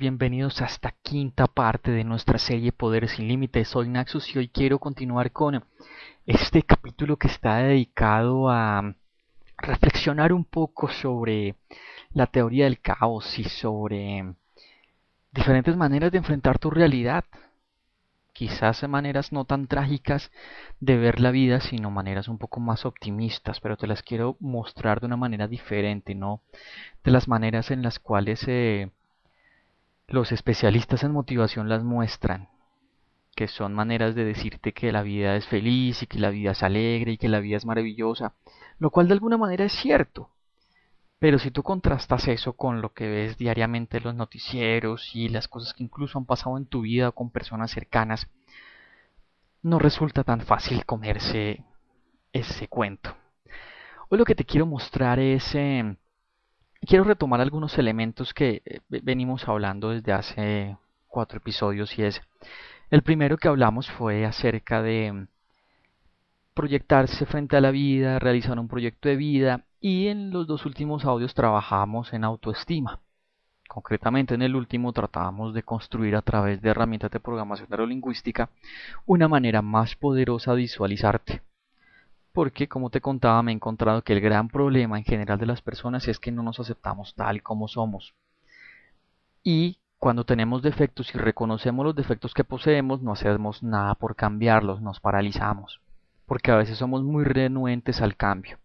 [0.00, 3.68] Bienvenidos a esta quinta parte de nuestra serie Poderes sin Límites.
[3.68, 5.62] Soy Naxus y hoy quiero continuar con
[6.24, 8.94] este capítulo que está dedicado a
[9.58, 11.54] reflexionar un poco sobre
[12.14, 14.24] la teoría del caos y sobre
[15.32, 17.26] diferentes maneras de enfrentar tu realidad.
[18.32, 20.32] Quizás maneras no tan trágicas
[20.80, 25.00] de ver la vida, sino maneras un poco más optimistas, pero te las quiero mostrar
[25.00, 26.40] de una manera diferente, no
[27.04, 28.42] de las maneras en las cuales...
[28.48, 28.88] Eh,
[30.10, 32.48] los especialistas en motivación las muestran,
[33.36, 36.64] que son maneras de decirte que la vida es feliz y que la vida es
[36.64, 38.34] alegre y que la vida es maravillosa,
[38.80, 40.30] lo cual de alguna manera es cierto.
[41.20, 45.46] Pero si tú contrastas eso con lo que ves diariamente en los noticieros y las
[45.46, 48.26] cosas que incluso han pasado en tu vida con personas cercanas,
[49.62, 51.62] no resulta tan fácil comerse
[52.32, 53.14] ese cuento.
[54.08, 55.96] Hoy lo que te quiero mostrar es em,
[56.86, 60.76] quiero retomar algunos elementos que eh, venimos hablando desde hace
[61.08, 62.20] cuatro episodios y es
[62.90, 65.26] el primero que hablamos fue acerca de mm,
[66.54, 71.04] proyectarse frente a la vida, realizar un proyecto de vida y en los dos últimos
[71.04, 73.00] audios trabajamos en autoestima.
[73.68, 78.50] Concretamente en el último tratábamos de construir a través de herramientas de programación neurolingüística
[79.06, 81.42] una manera más poderosa de visualizarte
[82.32, 85.62] porque como te contaba me he encontrado que el gran problema en general de las
[85.62, 88.14] personas es que no nos aceptamos tal como somos.
[89.42, 94.80] Y cuando tenemos defectos y reconocemos los defectos que poseemos, no hacemos nada por cambiarlos,
[94.80, 95.80] nos paralizamos,
[96.26, 98.58] porque a veces somos muy renuentes al cambio.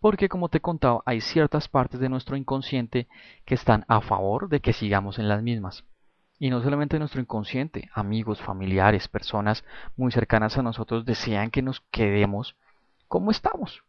[0.00, 3.08] Porque como te contaba, hay ciertas partes de nuestro inconsciente
[3.44, 5.84] que están a favor de que sigamos en las mismas.
[6.38, 9.64] Y no solamente nuestro inconsciente, amigos, familiares, personas
[9.96, 12.56] muy cercanas a nosotros desean que nos quedemos
[13.08, 13.82] cómo estamos.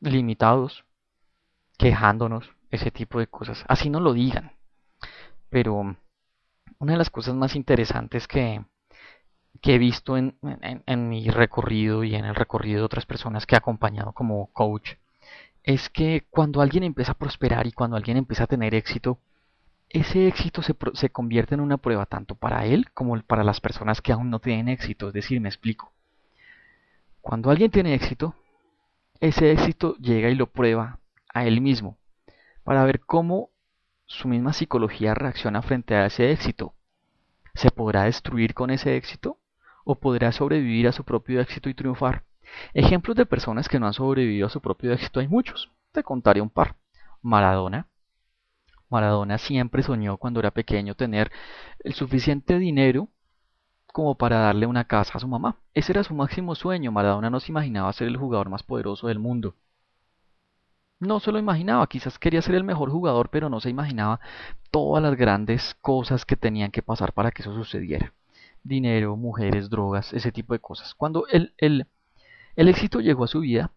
[0.00, 0.84] Limitados,
[1.78, 3.64] quejándonos, ese tipo de cosas.
[3.68, 4.52] Así no lo digan.
[5.48, 5.96] Pero
[6.78, 8.64] una de las cosas más interesantes que,
[9.62, 13.58] he visto en, en, mi recorrido y en el recorrido de otras personas que he
[13.58, 14.94] acompañado como coach
[15.62, 19.18] es que cuando alguien empieza a prosperar y cuando alguien empieza a tener éxito,
[19.88, 24.02] ese éxito se, se convierte en una prueba tanto para él como para las personas
[24.02, 25.08] que aún no tienen éxito.
[25.08, 25.92] Es decir, me explico.
[27.24, 28.34] Cuando alguien tiene éxito,
[29.18, 31.00] ese éxito llega y lo prueba
[31.32, 31.96] a él mismo
[32.64, 33.48] para ver cómo
[34.04, 36.74] su misma psicología reacciona frente a ese éxito.
[37.54, 39.38] ¿Se podrá destruir con ese éxito?
[39.86, 42.24] ¿O podrá sobrevivir a su propio éxito y triunfar?
[42.74, 45.70] Ejemplos de personas que no han sobrevivido a su propio éxito hay muchos.
[45.92, 46.76] Te contaré un par.
[47.22, 47.88] Maradona.
[48.90, 51.32] Maradona siempre soñó cuando era pequeño tener
[51.78, 53.08] el suficiente dinero
[53.94, 55.60] como para darle una casa a su mamá.
[55.72, 56.90] Ese era su máximo sueño.
[56.90, 59.54] Maradona no se imaginaba ser el jugador más poderoso del mundo.
[60.98, 64.18] No se lo imaginaba, quizás quería ser el mejor jugador, pero no se imaginaba
[64.72, 68.12] todas las grandes cosas que tenían que pasar para que eso sucediera.
[68.64, 70.92] Dinero, mujeres, drogas, ese tipo de cosas.
[70.96, 71.86] Cuando el, el,
[72.56, 73.70] el éxito llegó a su vida,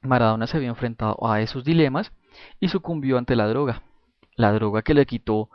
[0.00, 2.12] Maradona se había enfrentado a esos dilemas
[2.60, 3.82] y sucumbió ante la droga.
[4.36, 5.50] La droga que le quitó,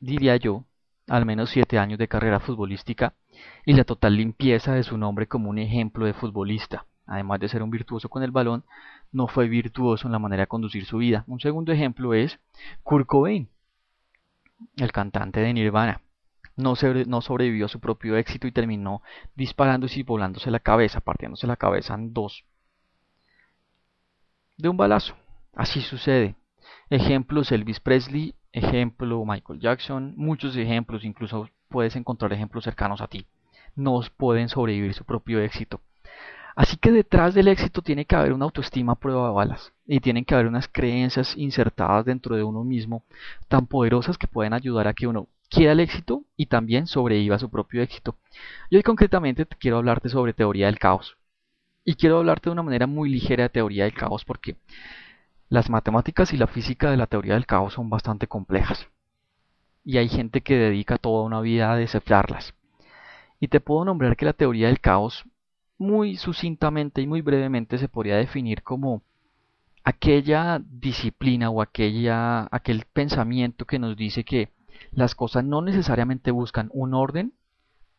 [0.00, 0.64] diría yo,
[1.08, 3.14] al menos siete años de carrera futbolística
[3.64, 6.86] y la total limpieza de su nombre como un ejemplo de futbolista.
[7.06, 8.64] Además de ser un virtuoso con el balón,
[9.12, 11.24] no fue virtuoso en la manera de conducir su vida.
[11.28, 12.40] Un segundo ejemplo es
[12.82, 13.48] Kurt Cobain,
[14.76, 16.00] el cantante de Nirvana.
[16.56, 19.02] no, sobrevivió a su propio éxito y terminó
[19.36, 22.44] disparándose y volándose la cabeza, partiéndose la cabeza en dos.
[24.56, 25.14] De un balazo.
[25.54, 26.34] Así sucede.
[26.90, 33.26] Ejemplos Elvis Presley, ejemplo Michael Jackson, muchos ejemplos, incluso puedes encontrar ejemplos cercanos a ti.
[33.74, 35.80] No pueden sobrevivir su propio éxito.
[36.54, 40.24] Así que detrás del éxito tiene que haber una autoestima prueba de balas y tienen
[40.24, 43.04] que haber unas creencias insertadas dentro de uno mismo
[43.48, 47.50] tan poderosas que pueden ayudar a que uno quiera el éxito y también sobreviva su
[47.50, 48.16] propio éxito.
[48.70, 51.18] Y hoy concretamente quiero hablarte sobre teoría del caos.
[51.84, 54.56] Y quiero hablarte de una manera muy ligera de teoría del caos porque
[55.48, 58.88] las matemáticas y la física de la teoría del caos son bastante complejas.
[59.84, 62.54] Y hay gente que dedica toda una vida a descifrarlas.
[63.38, 65.24] Y te puedo nombrar que la teoría del caos
[65.78, 69.02] muy sucintamente y muy brevemente se podría definir como
[69.84, 74.50] aquella disciplina o aquella, aquel pensamiento que nos dice que
[74.90, 77.34] las cosas no necesariamente buscan un orden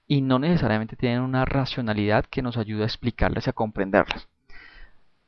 [0.07, 4.27] y no necesariamente tienen una racionalidad que nos ayude a explicarlas y a comprenderlas.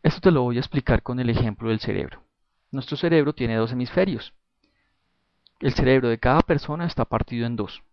[0.01, 2.23] Esto te lo voy a explicar con el ejemplo del cerebro.
[2.71, 4.33] Nuestro cerebro tiene dos hemisferios.
[5.59, 7.83] El cerebro de cada persona está partido en dos.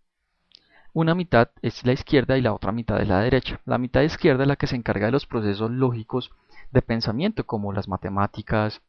[0.93, 3.59] Una mitad es la izquierda y la otra mitad es la derecha.
[3.65, 6.31] La mitad izquierda es la que se encarga de los procesos lógicos
[6.71, 8.81] de pensamiento, como las matemáticas,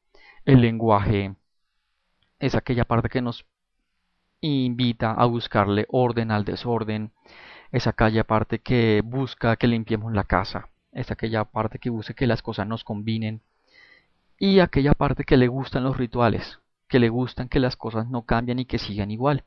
[0.44, 1.34] el lenguaje.
[2.38, 3.46] Es aquella parte que nos
[4.40, 7.10] invita a buscarle orden al desorden.
[7.72, 10.68] Es aquella parte que busca que limpiemos la casa.
[10.92, 13.40] Es aquella parte que busca que las cosas nos combinen.
[14.38, 18.22] Y aquella parte que le gustan los rituales, que le gustan que las cosas no
[18.22, 19.44] cambien y que sigan igual.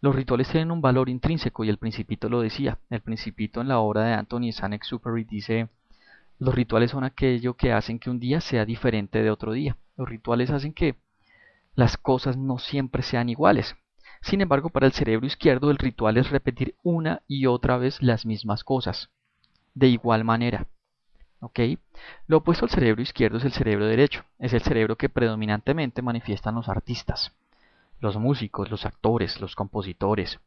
[0.00, 2.78] Los rituales tienen un valor intrínseco y el principito lo decía.
[2.88, 5.68] El principito en la obra de Anthony Saint-Exupéry dice,
[6.38, 9.76] los rituales son aquello que hacen que un día sea diferente de otro día.
[9.96, 10.94] Los rituales hacen que
[11.74, 13.74] las cosas no siempre sean iguales.
[14.22, 18.24] Sin embargo, para el cerebro izquierdo el ritual es repetir una y otra vez las
[18.24, 19.10] mismas cosas,
[19.78, 20.66] de igual manera.
[22.26, 24.24] Lo opuesto al cerebro izquierdo es el cerebro derecho.
[24.38, 27.32] Es el cerebro que predominantemente manifiestan los artistas
[28.00, 30.40] los músicos, los actores, los compositores,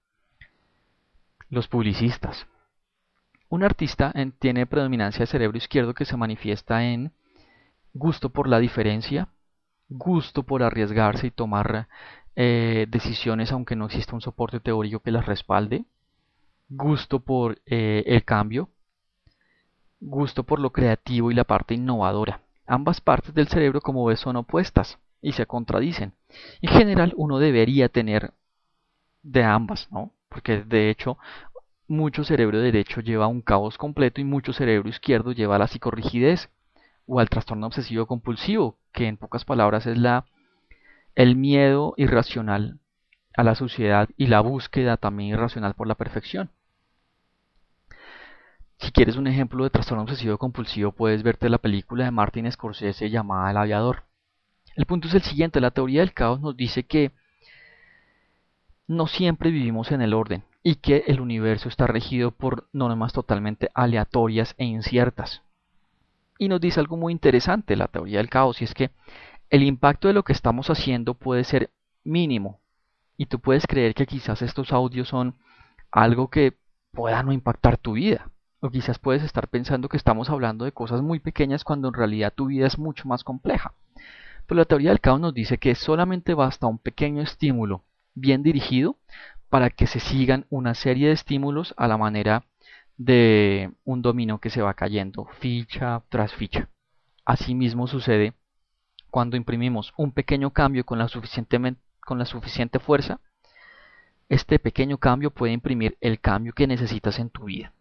[1.50, 2.48] los publicistas.
[3.50, 7.12] Un artista tiene predominancia de cerebro izquierdo que se manifiesta en
[7.94, 9.28] gusto por la diferencia,
[9.90, 11.90] gusto por arriesgarse y tomar
[12.38, 15.84] eh, decisiones aunque no exista un soporte teórico que las respalde,
[16.70, 18.70] gusto por eh, el cambio,
[20.02, 22.42] gusto por lo creativo y la parte innovadora.
[22.66, 26.14] Ambas partes del cerebro, como ves, son opuestas y se contradicen.
[26.62, 28.34] En general uno debería tener
[29.24, 30.12] de ambas, ¿no?
[30.30, 31.18] Porque de hecho
[31.88, 36.50] mucho cerebro derecho lleva un caos completo y mucho cerebro izquierdo lleva a la psicorrigidez
[37.06, 40.26] o al trastorno obsesivo compulsivo, que en pocas palabras es la
[41.14, 42.80] el miedo irracional
[43.36, 46.50] a la suciedad y la búsqueda también irracional por la perfección.
[48.82, 53.12] Si quieres un ejemplo de trastorno obsesivo compulsivo, puedes verte la película de Martin Scorsese
[53.12, 54.06] llamada El aviador.
[54.76, 57.12] El punto es el siguiente, la teoría del caos nos dice que
[58.88, 63.70] no siempre vivimos en el orden y que el universo está regido por normas totalmente
[63.76, 65.44] aleatorias e inciertas.
[66.40, 68.90] Y nos dice algo muy interesante la teoría del caos y es que
[69.52, 71.70] el impacto de lo que estamos haciendo puede ser
[72.04, 72.60] mínimo
[73.16, 75.36] y tú puedes creer que quizás estos audios son
[75.92, 76.58] algo que
[76.92, 78.32] pueda no impactar tu vida.
[78.64, 82.32] O quizás puedes estar pensando que estamos hablando de cosas muy pequeñas cuando en realidad
[82.34, 83.74] tu vida es mucho más compleja.
[84.46, 88.98] Pero la teoría del caos nos dice que solamente basta un pequeño estímulo bien dirigido
[89.50, 92.46] para que se sigan una serie de estímulos a la manera
[92.98, 96.70] de un dominó que se va cayendo ficha tras ficha.
[97.26, 98.34] Asimismo sucede
[99.10, 101.10] cuando imprimimos un pequeño cambio con la,
[102.00, 103.20] con la suficiente fuerza.
[104.30, 107.74] Este pequeño cambio puede imprimir el cambio que necesitas en tu vida.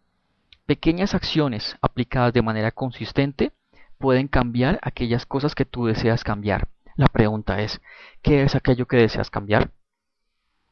[0.71, 3.51] Pequeñas acciones aplicadas de manera consistente
[3.97, 6.69] pueden cambiar aquellas cosas que tú deseas cambiar.
[6.95, 7.81] La pregunta es,
[8.21, 9.71] ¿qué es aquello que deseas cambiar?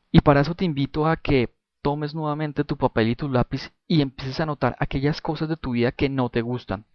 [0.10, 4.02] Y para eso te invito a que tomes nuevamente tu papel y tu lápiz y
[4.02, 6.86] empieces a notar aquellas cosas de tu vida que no te gustan,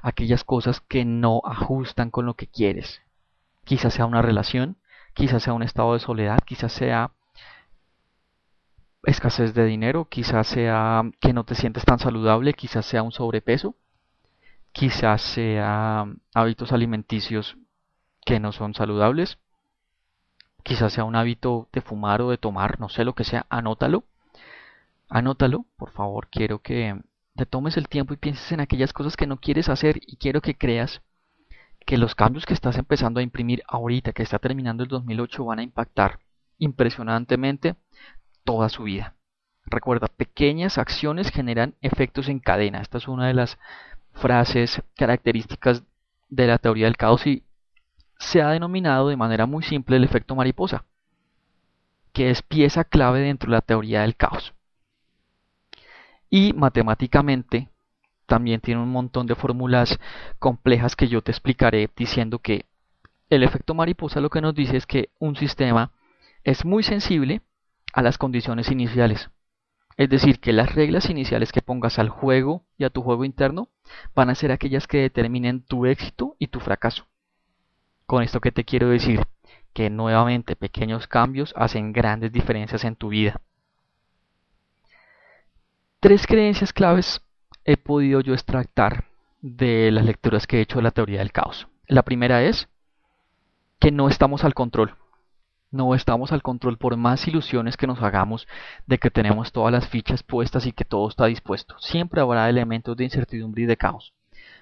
[0.00, 3.02] aquellas cosas que no ajustan con lo que quieres.
[3.64, 4.78] Quizás sea una relación,
[5.12, 7.10] quizás sea un estado de soledad, quizás sea
[9.04, 13.74] escasez de dinero, quizás sea que no te sientes tan saludable, quizás sea un sobrepeso,
[14.72, 17.56] quizás sea hábitos alimenticios
[18.24, 19.38] que no son saludables,
[20.62, 24.04] quizás sea un hábito de fumar o de tomar, no sé lo que sea, anótalo,
[25.08, 27.00] anótalo, por favor, quiero que
[27.34, 30.40] te tomes el tiempo y pienses en aquellas cosas que no quieres hacer y quiero
[30.40, 31.02] que creas
[31.84, 35.58] que los cambios que estás empezando a imprimir ahorita, que está terminando el 2008, van
[35.58, 36.20] a impactar
[36.58, 37.74] impresionantemente
[38.44, 39.14] toda su vida.
[39.64, 42.80] Recuerda, pequeñas acciones generan efectos en cadena.
[42.80, 43.58] Esta es una de las
[44.12, 45.82] frases características
[46.28, 47.44] de la teoría del caos y
[48.18, 50.84] se ha denominado de manera muy simple el efecto mariposa,
[52.12, 54.54] que es pieza clave dentro de la teoría del caos.
[56.30, 57.68] Y matemáticamente
[58.26, 59.98] también tiene un montón de fórmulas
[60.38, 62.64] complejas que yo te explicaré diciendo que
[63.28, 65.90] el efecto mariposa lo que nos dice es que un sistema
[66.44, 67.42] es muy sensible
[67.92, 69.30] a las condiciones iniciales.
[69.96, 73.68] Es decir, que las reglas iniciales que pongas al juego y a tu juego interno
[74.14, 77.06] van a ser aquellas que determinen tu éxito y tu fracaso.
[78.06, 79.26] Con esto que te quiero decir,
[79.72, 83.40] que nuevamente pequeños cambios hacen grandes diferencias en tu vida.
[86.00, 87.22] Tres creencias claves
[87.64, 89.04] he podido yo extractar
[89.40, 91.68] de las lecturas que he hecho de la teoría del caos.
[91.86, 92.68] La primera es
[93.78, 94.96] que no estamos al control.
[95.72, 98.46] No estamos al control por más ilusiones que nos hagamos
[98.86, 101.76] de que tenemos todas las fichas puestas y que todo está dispuesto.
[101.78, 104.12] Siempre habrá elementos de incertidumbre y de caos.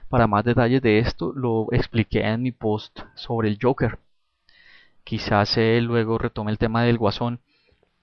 [0.09, 3.99] Para más detalles de esto lo expliqué en mi post sobre el Joker.
[5.03, 7.41] Quizás eh, luego retome el tema del guasón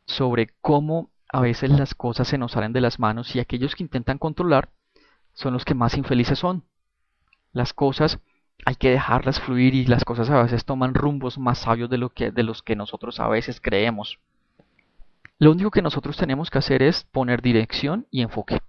[0.06, 3.84] sobre cómo a veces las cosas se nos salen de las manos y aquellos que
[3.84, 4.68] intentan controlar
[5.34, 6.66] son los que más infelices son.
[7.54, 8.20] Las cosas
[8.66, 12.44] hay que dejarlas fluir y las cosas a veces toman rumbos más sabios de, de
[12.44, 14.20] los que nosotros a veces creemos.
[15.40, 18.62] Lo único que nosotros tenemos que hacer es poner dirección y enfoque.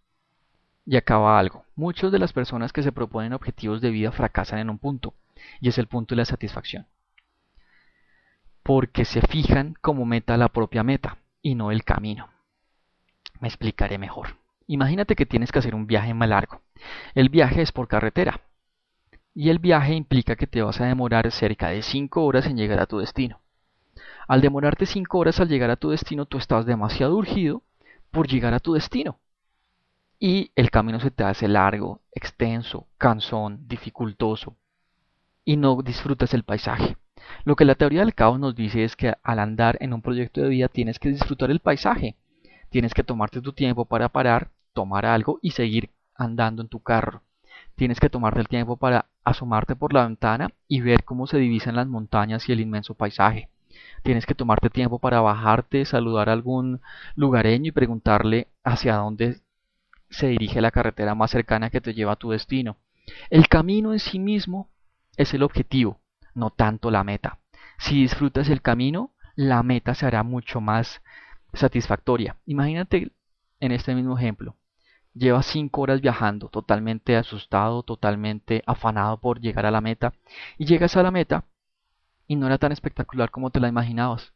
[0.85, 1.64] Y acaba algo.
[1.76, 5.14] Muchas de las personas que se proponen objetivos de vida fracasan en un punto,
[5.61, 6.87] y es el punto de la satisfacción.
[8.62, 12.28] Porque se fijan como meta la propia meta y no el camino.
[13.40, 14.37] Me explicaré mejor.
[14.66, 16.61] Imagínate que tienes que hacer un viaje más largo.
[17.14, 18.42] El viaje es por carretera.
[19.35, 22.81] Y el viaje implica que te vas a demorar cerca de 5 horas en llegar
[22.81, 23.41] a tu destino.
[24.27, 27.63] Al demorarte 5 horas al llegar a tu destino, tú estás demasiado urgido
[28.11, 29.19] por llegar a tu destino.
[30.21, 34.57] Y el camino se te hace largo, extenso, cansón, dificultoso.
[35.45, 36.97] Y no disfrutas el paisaje.
[37.45, 40.41] Lo que la teoría del caos nos dice es que al andar en un proyecto
[40.41, 42.17] de vida tienes que disfrutar el paisaje.
[42.71, 47.23] Tienes que tomarte tu tiempo para parar, tomar algo y seguir andando en tu carro.
[47.79, 51.77] Tienes que tomarte el tiempo para asomarte por la ventana y ver cómo se divisan
[51.77, 53.51] las montañas y el inmenso paisaje.
[54.03, 56.81] Tienes que tomarte tiempo para bajarte, saludar a algún
[57.15, 59.43] lugareño y preguntarle hacia dónde
[60.11, 62.79] se dirige la carretera más cercana que te lleva a tu destino.
[63.31, 64.69] El camino en sí mismo
[65.17, 66.01] es el objetivo,
[66.35, 67.39] no tanto la meta.
[67.79, 71.01] Si disfrutas el camino, la meta se hará mucho más
[71.55, 72.39] satisfactoria.
[72.45, 73.13] Imagínate
[73.61, 74.57] en este mismo ejemplo.
[75.19, 80.13] Llevas 5 horas viajando, totalmente asustado, totalmente afanado por llegar a la meta.
[80.59, 81.45] Y llegas a la meta
[82.29, 84.33] y no era tan espectacular como te la imaginabas.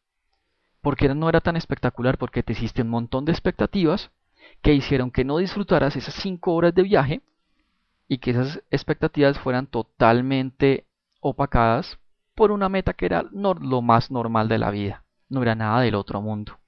[0.80, 2.18] ¿Por qué no era tan espectacular?
[2.18, 4.10] Porque te hiciste un montón de expectativas
[4.60, 7.20] que hicieron que no disfrutaras esas 5 horas de viaje
[8.08, 10.86] y que esas expectativas fueran totalmente
[11.20, 12.00] opacadas
[12.34, 15.04] por una meta que era lo más normal de la vida.
[15.28, 16.58] No era nada del otro mundo.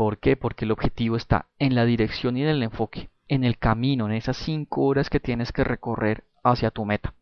[0.00, 0.34] ¿Por qué?
[0.34, 4.12] Porque el objetivo está en la dirección y en el enfoque, en el camino, en
[4.12, 7.12] esas cinco horas que tienes que recorrer hacia tu meta.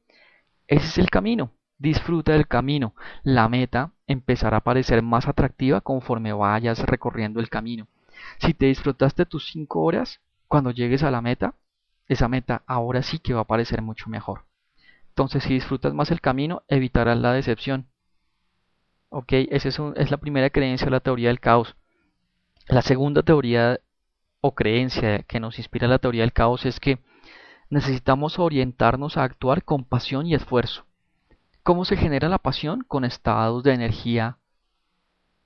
[0.69, 1.51] Ese es el camino.
[1.79, 2.95] Disfruta del camino.
[3.25, 7.89] La meta empezará a parecer más atractiva conforme vayas recorriendo el camino.
[8.39, 11.55] Si te disfrutaste tus cinco horas, cuando llegues a la meta,
[12.07, 14.45] esa meta ahora sí que va a parecer mucho mejor.
[15.09, 17.89] Entonces, si disfrutas más el camino, evitarás la decepción.
[19.09, 21.75] Ok, esa es, es la primera creencia de la teoría del caos.
[22.69, 23.81] La segunda teoría
[24.43, 26.99] o creencia que nos inspira la teoría del caos es que
[27.71, 30.85] necesitamos orientarnos a actuar con pasión y esfuerzo.
[31.63, 32.85] ¿Cómo se genera la pasión?
[32.87, 34.37] Con estados de energía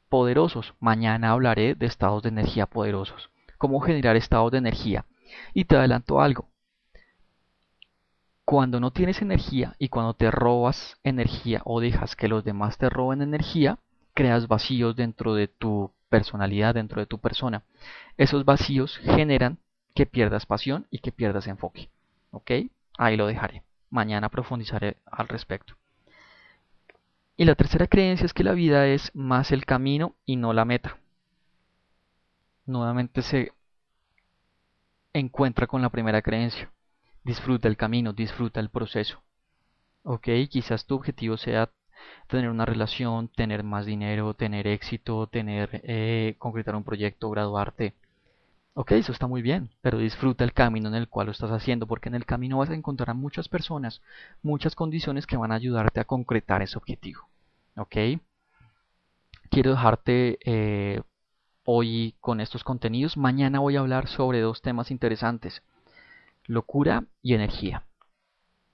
[0.08, 0.74] poderosos.
[0.80, 3.30] Mañana hablaré de estados de energía poderosos.
[3.56, 5.06] ¿Cómo generar estados de energía?
[5.54, 6.48] Y te adelanto algo.
[8.44, 12.90] Cuando no tienes energía y cuando te robas energía o dejas que los demás te
[12.90, 13.78] roben energía,
[14.12, 17.62] creas vacíos dentro de tu personalidad dentro de tu persona.
[18.18, 19.56] Esos vacíos generan
[19.94, 21.88] que pierdas pasión y que pierdas enfoque.
[22.32, 22.50] ¿Ok?
[22.98, 23.62] Ahí lo dejaré.
[23.88, 25.74] Mañana profundizaré al respecto.
[27.38, 30.66] Y la tercera creencia es que la vida es más el camino y no la
[30.66, 30.98] meta.
[32.66, 33.52] Nuevamente se
[35.14, 36.70] encuentra con la primera creencia.
[37.24, 39.22] Disfruta el camino, disfruta el proceso.
[40.02, 41.70] Ok, quizás tu objetivo sea
[42.28, 47.94] tener una relación, tener más dinero, tener éxito, tener, eh, concretar un proyecto, graduarte.
[48.74, 51.86] Ok, eso está muy bien, pero disfruta el camino en el cual lo estás haciendo,
[51.86, 54.00] porque en el camino vas a encontrar a muchas personas,
[54.42, 57.28] muchas condiciones que van a ayudarte a concretar ese objetivo.
[57.76, 57.96] Ok,
[59.50, 61.02] quiero dejarte eh,
[61.64, 63.16] hoy con estos contenidos.
[63.16, 65.62] Mañana voy a hablar sobre dos temas interesantes,
[66.46, 67.84] locura y energía.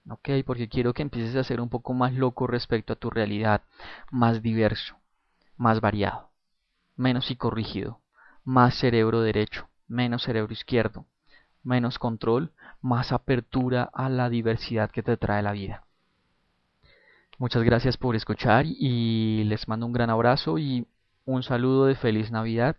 [0.08, 0.30] ¿Ok?
[0.46, 3.62] Porque quiero que empieces a ser un poco más loco respecto a tu realidad,
[4.10, 4.96] más diverso,
[5.56, 6.30] más variado,
[6.96, 8.00] menos psicorrígido,
[8.44, 11.04] más cerebro derecho, menos cerebro izquierdo,
[11.62, 15.84] menos control, más apertura a la diversidad que te trae la vida.
[17.38, 20.86] Muchas gracias por escuchar y les mando un gran abrazo y
[21.24, 22.76] un saludo de feliz Navidad.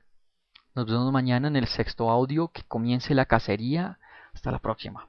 [0.76, 2.50] Nos vemos mañana en el sexto audio.
[2.50, 4.00] Que comience la cacería.
[4.34, 5.09] Hasta la próxima.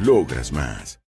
[0.00, 0.98] Logras más.